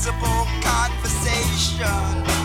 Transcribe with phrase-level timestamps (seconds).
[0.00, 2.39] impossible conversation.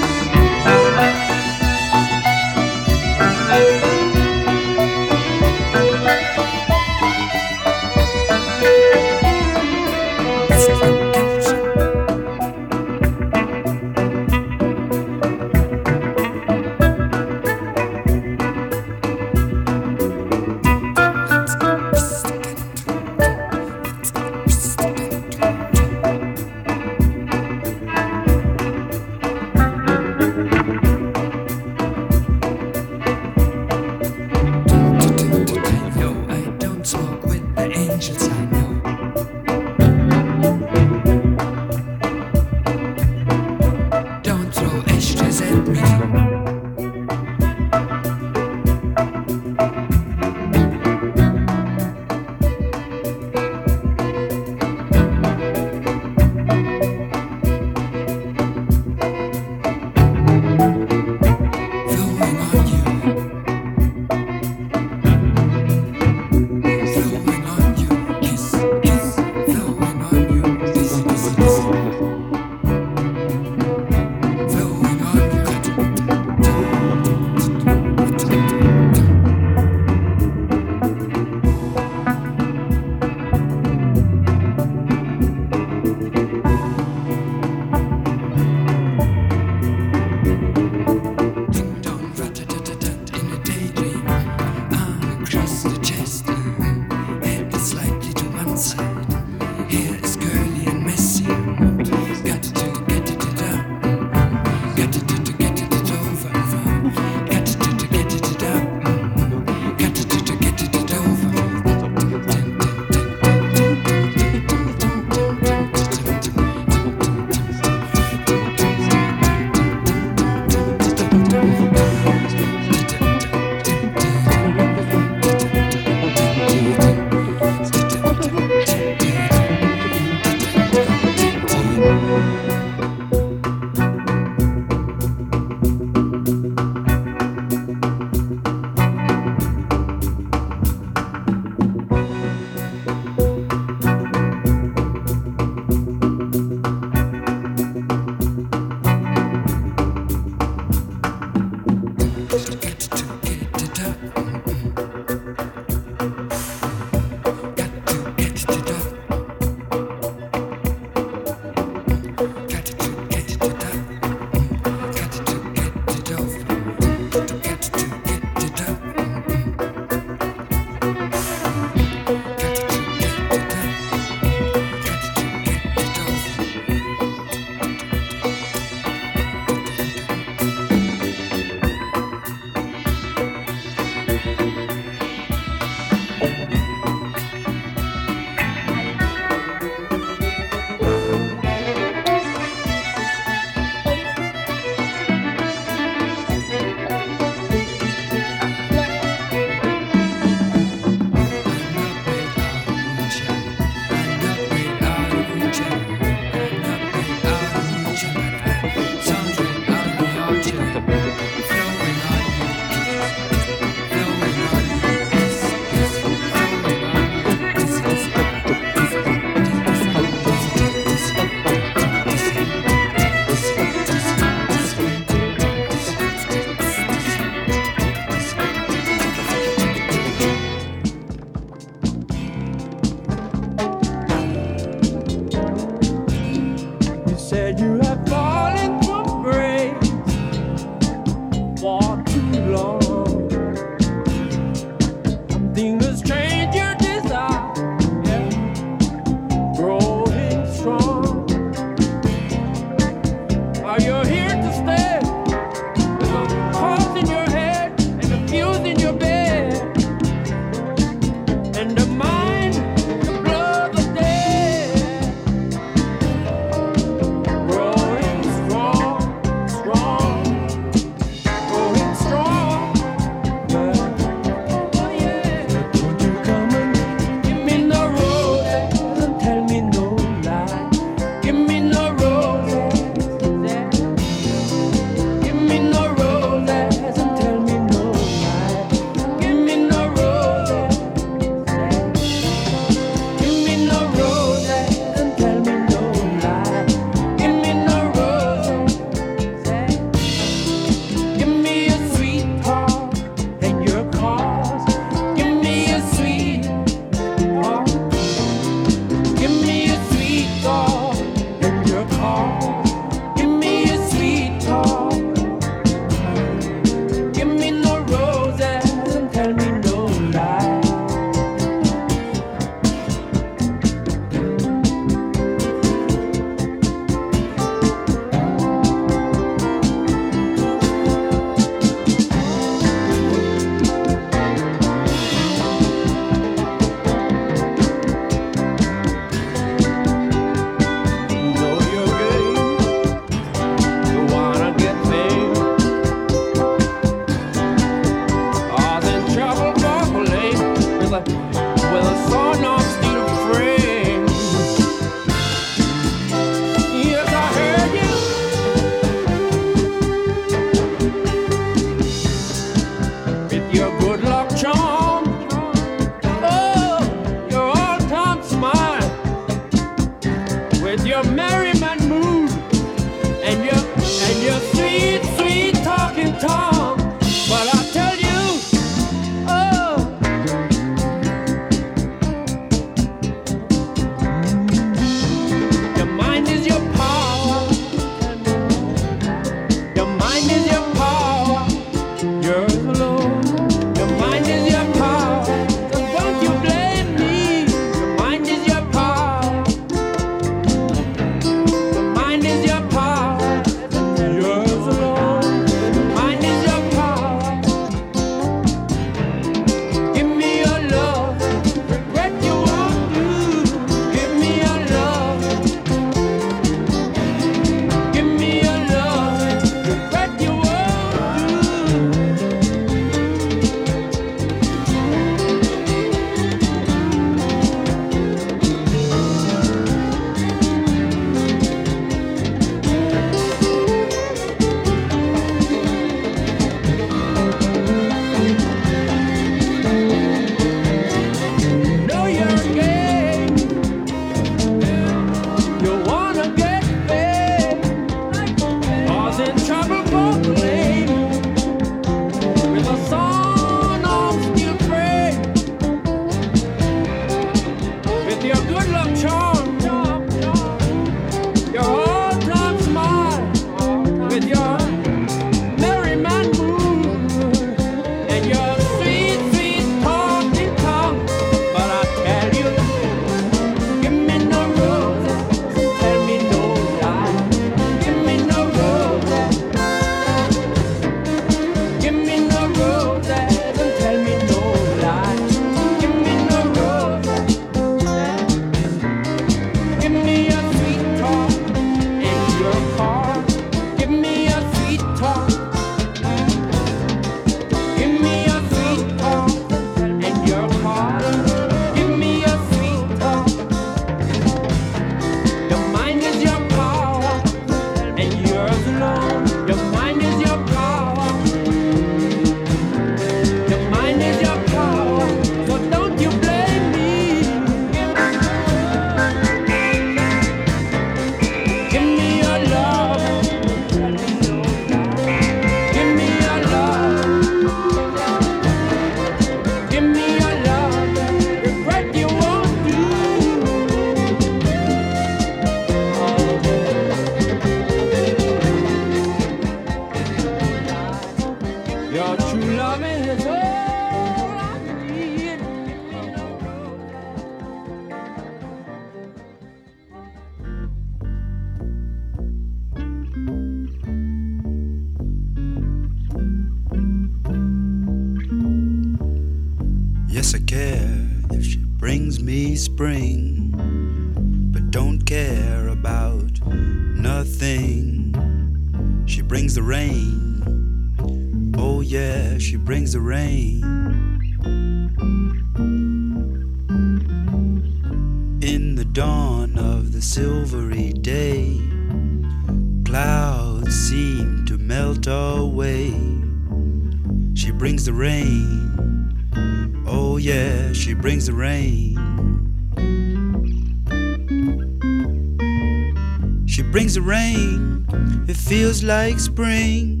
[598.90, 600.00] Like spring.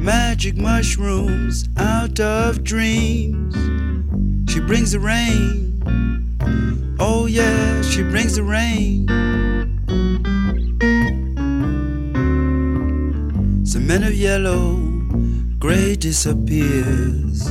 [0.00, 3.54] Magic mushrooms out of dreams.
[4.50, 5.80] She brings the rain.
[6.98, 9.06] Oh, yeah, she brings the rain.
[13.64, 14.78] Some men of yellow,
[15.60, 17.44] gray disappears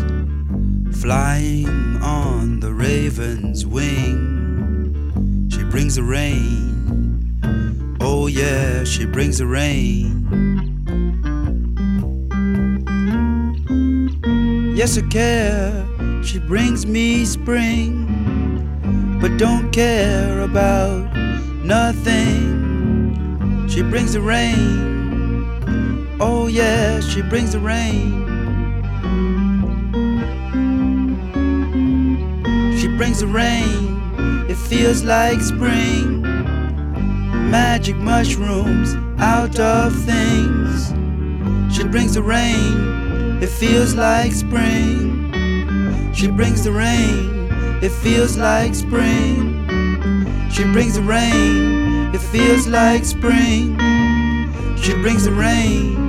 [1.01, 5.47] flying on the raven's wing.
[5.49, 6.70] She brings the rain.
[8.03, 10.27] Oh, yeah, she brings the rain.
[14.75, 15.85] Yes, I care.
[16.23, 18.07] She brings me spring,
[19.21, 21.13] but don't care about
[21.63, 22.59] nothing.
[23.69, 26.17] She brings the rain.
[26.19, 28.27] Oh, yeah, she brings the rain.
[32.79, 36.20] She brings the rain, it feels like spring.
[37.51, 40.93] Magic mushrooms out of things.
[41.75, 46.13] She brings the rain, it feels like spring.
[46.13, 47.49] She brings the rain,
[47.83, 49.67] it feels like spring.
[50.49, 53.77] She brings the rain, it feels like spring.
[54.77, 56.00] She brings the rain.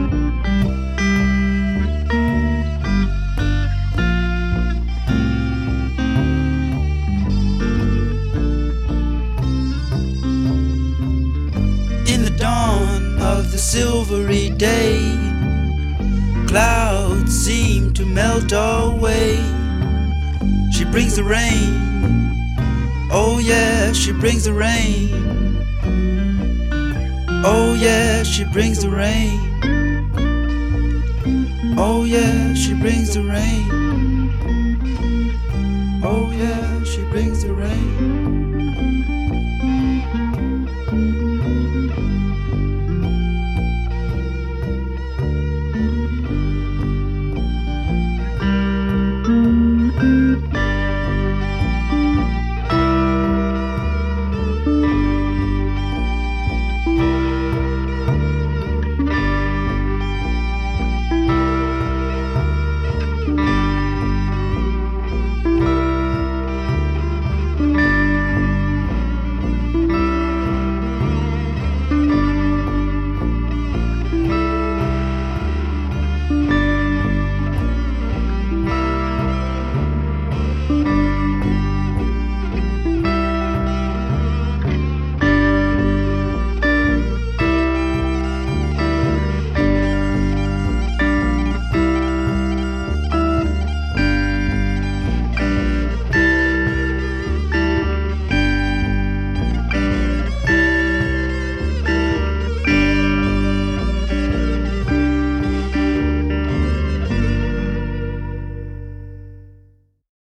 [14.13, 15.17] The silvery day,
[16.47, 19.37] clouds seem to melt away.
[20.71, 22.37] She brings the rain.
[23.11, 25.09] Oh, yeah, she brings the rain.
[27.45, 29.41] Oh, yeah, she brings the rain.
[31.79, 33.71] Oh, yeah, she brings the rain.
[36.05, 38.22] Oh, yeah, she brings the rain.